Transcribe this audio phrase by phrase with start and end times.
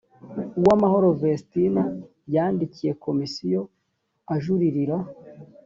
[0.59, 1.83] uwamahoro vestine
[2.35, 3.61] yandikiye komisiyo
[4.33, 4.97] ajuririra